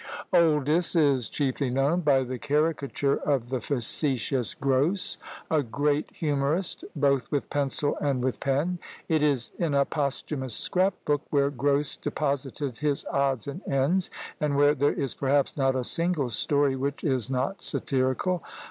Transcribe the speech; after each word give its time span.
Oldys 0.33 0.95
is 0.95 1.29
chiefly 1.29 1.69
known 1.69 2.01
by 2.01 2.23
the 2.23 2.39
caricature 2.39 3.17
of 3.17 3.49
the 3.49 3.61
facetious 3.61 4.55
Grose; 4.55 5.19
a 5.51 5.61
great 5.61 6.09
humourist, 6.11 6.83
both 6.95 7.29
with 7.31 7.51
pencil 7.51 7.95
and 8.01 8.23
with 8.23 8.39
pen: 8.39 8.79
it 9.07 9.21
is 9.21 9.51
in 9.59 9.75
a 9.75 9.85
posthumous 9.85 10.55
scrap 10.55 10.95
book, 11.05 11.21
where 11.29 11.51
Grose 11.51 11.95
deposited 11.95 12.79
his 12.79 13.05
odds 13.11 13.47
and 13.47 13.61
ends, 13.67 14.09
and 14.39 14.57
where 14.57 14.73
there 14.73 14.91
is 14.93 15.13
perhaps 15.13 15.55
not 15.55 15.75
a 15.75 15.83
single 15.83 16.31
story 16.31 16.75
which 16.75 17.03
is 17.03 17.29
not 17.29 17.61
satirical. 17.61 18.41